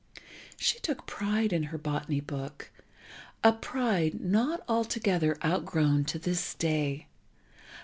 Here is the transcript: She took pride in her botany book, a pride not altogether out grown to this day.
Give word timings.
She 0.57 0.79
took 0.79 1.05
pride 1.05 1.53
in 1.53 1.61
her 1.65 1.77
botany 1.77 2.21
book, 2.21 2.71
a 3.43 3.53
pride 3.53 4.19
not 4.19 4.63
altogether 4.67 5.37
out 5.43 5.63
grown 5.63 6.05
to 6.05 6.17
this 6.17 6.55
day. 6.55 7.05